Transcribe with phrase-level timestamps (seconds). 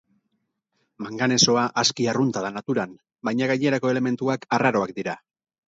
[1.05, 2.97] Manganesoa aski arrunta da naturan,
[3.31, 5.19] baina gainerako elementuak arraroak dira.